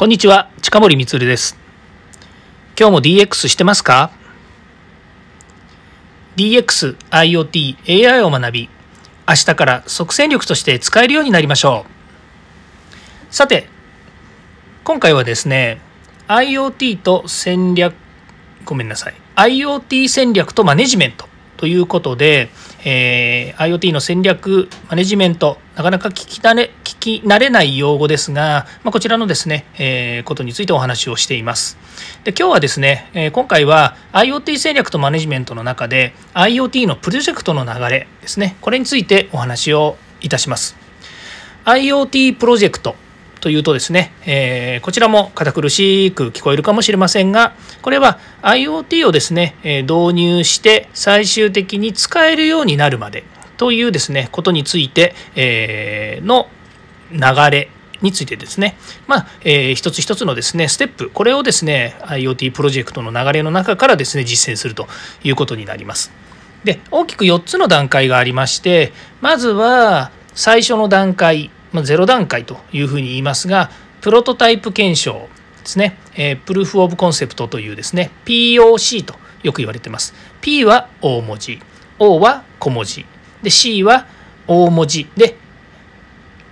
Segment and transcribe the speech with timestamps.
[0.00, 1.58] こんにちは、近森光です。
[2.74, 4.10] 今日も DX してますか
[6.36, 8.70] ?DX、IoT、AI を学び、
[9.28, 13.34] 明日から即戦力として使えるようになりましょう。
[13.34, 13.68] さて、
[14.84, 15.82] 今回はですね、
[16.28, 17.94] IoT と戦略、
[18.64, 21.28] ごめんなさい、IoT 戦略とマネジメント
[21.60, 22.48] ということで、
[22.86, 31.76] えー、IoT の戦略マネジメントなかなか聞き慣れ聞き慣れない用語ですが、まあ、こちらのですね、えー、ことについてお話をしています。
[32.24, 38.56] で今日はですね、えー、今回は IoT 戦略とマネジメントの中で IoT のプロジェクトの流れですね。
[38.62, 40.76] これについてお話をいたします。
[41.66, 42.96] IoT プロジェクト。
[43.40, 53.24] というとですね、えー、こちらも堅苦しく聞こえるかもしれませんがこれは IoT をですね、え導入して最終的に使えるようになるまで
[53.56, 56.48] というですねことについて、えー、の
[57.12, 57.18] 流
[57.50, 57.70] れ
[58.02, 58.76] についてですね、
[59.06, 64.88] まあえー、一つ一つのですねステップこれをですね IoT プロジェクトの流れの中からですね実践すると
[65.22, 66.10] いうことになります。
[66.64, 75.28] で大きく4つの段階がありましてまずは最初の段階まあ、0段階というふうに言いますがプロトタイプ検証
[75.60, 80.14] ですね、えー、プルーフ・オブ・コンセプトというですね POC とよく言われてます。
[80.40, 81.60] P は大文字
[81.98, 83.06] O は小文字
[83.42, 84.06] で C は
[84.46, 85.36] 大文字で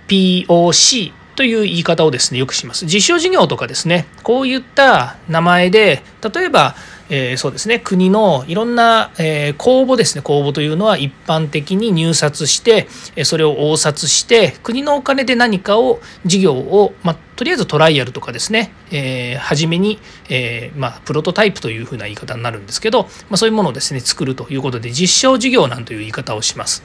[0.07, 2.85] POC という言い方をですねよくします。
[2.85, 6.75] 実証事業とかですねこういった名前で例えば
[7.09, 7.79] えー、そうですね。
[7.79, 10.21] 国のいろんな、えー、公募ですね。
[10.21, 12.87] 公募というのは一般的に入札して
[13.23, 19.99] それを応札して国のお金で何かを事業を、ま、とりあえずトライアルとかですね、えー、初めに、
[20.29, 26.83] え、ま、プロトタイプというふうな言い方になるんですけど、ま、そういうものをですね作るということで実証事業なんという言い方をします。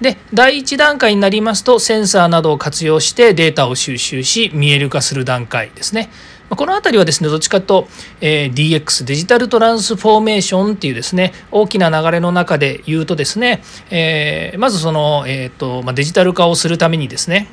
[0.00, 6.10] で第1段階になりますとセンサーなどを活用してデータを収集し見える化する段階ですね。
[6.48, 7.88] この辺りはですねどっちかと、
[8.20, 17.48] えー、DX デジタルトランスフォーメーションっていうですね大きな流れの中で言うとですね、えー、まずその、えーとまあ、デジタル化をするためにですね、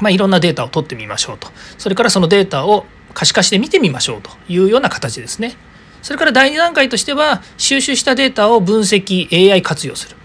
[0.00, 1.48] まあ、いろんなデータを取ってみましょうと。
[1.76, 5.56] それからそのデータを可視化して見てみましょうというような形ですね。
[6.02, 10.15] それから第2段階としては収集したデータを分析 AI 活用する。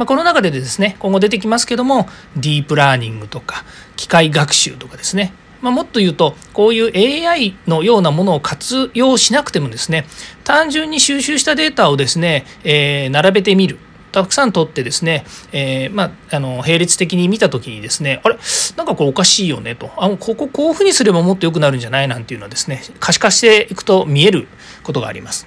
[0.00, 3.66] まあ、この中でですね今後出てきますけどもディープラーニングとか
[3.96, 5.34] 機械学習とかですね。
[5.60, 10.06] まあ、もっと言うとこういう AI のようなものを活用しなくてもですね
[10.42, 13.78] 単純に収集したデータをですね、えー、並べてみる。
[14.10, 18.38] たくさん取ってですね、えー、まあ、あの並列的に見た時にですねあれ？
[18.76, 19.90] なんかこれおかしいよねと。
[19.98, 22.08] あこここういうふうにすればもっと良くなるんじゃない？
[22.08, 24.48] なんていうのはですね可視化していくと見える
[24.82, 25.46] ことがあります。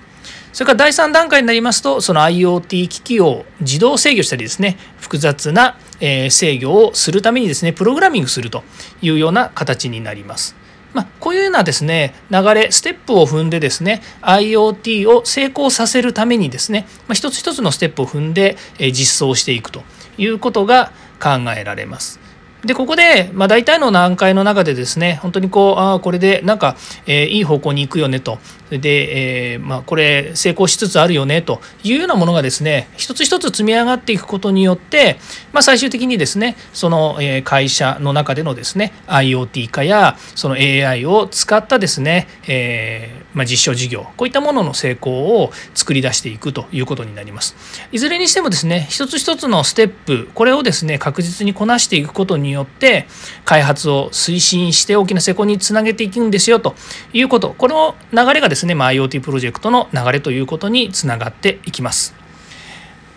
[0.53, 8.63] それから第3段階になりますとその IoT 機器を自動制御したりですね複雑な制御をするためにですねプログラミングすると
[9.01, 10.55] いうような形になります。
[10.93, 19.81] まあ、こういうようなですね流れステップを踏んでですね IoT を成功させるためにですね、まあ、一つ一つのステップを踏んで実装していくと
[20.19, 22.19] いうことが考えられます。
[22.65, 28.37] でここで、まあ、大体の段階の中でですね本当にこうああこれでなんか、えー、いい方向に行くよねと
[28.69, 35.17] で、えー、まあ、これ成功しつつあるよねというようなものがですね一つ一つ積み上がっていくことによって、
[35.51, 47.55] まあ、最終的にですねそのえ会社の中でのですね IoT 化やその AI を使ったですね、えー、まあ、実証事業こういったものの成功を作り出していくということになります。
[47.91, 53.07] いずれにしてもですね一つ一つのステップこれをですね確実にこなしていくことにによって
[53.45, 56.75] 開発を推進して大きな成功につなげていくんですよと
[57.11, 62.13] いうことこの流れがですね、まあ、IoT プロジェクトの流れということにつながっていきます。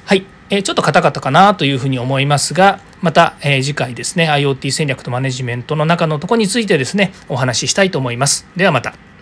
[0.06, 8.46] はい、え、ちょっと硬かったかなというふうに思いますがまた、え、次回ですね IoT 戦略とマネジメントの中のとこについてですねお話ししたいと思います。
[8.56, 9.15] ではまた。